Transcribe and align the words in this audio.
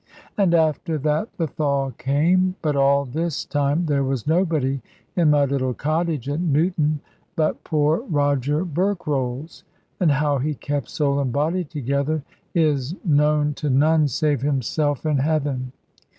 And 0.35 0.55
after 0.55 0.97
that 0.97 1.31
the 1.37 1.45
thaw 1.45 1.91
came. 1.91 2.55
But 2.63 2.75
all 2.75 3.05
this 3.05 3.45
time 3.45 3.85
there 3.85 4.03
was 4.03 4.25
nobody 4.25 4.81
in 5.15 5.29
my 5.29 5.45
little 5.45 5.75
cottage 5.75 6.27
at 6.27 6.39
Newton, 6.39 7.01
but 7.35 7.63
poor 7.63 7.99
Roger 8.09 8.65
Berkrolles, 8.65 9.61
and 9.99 10.09
how 10.13 10.39
he 10.39 10.55
kept 10.55 10.89
soul 10.89 11.19
and 11.19 11.31
body 11.31 11.63
together 11.63 12.23
is 12.55 12.95
known 13.05 13.53
to 13.53 13.69
none 13.69 14.07
save 14.07 14.41
himself 14.41 15.05
and 15.05 15.21
Heaven. 15.21 15.71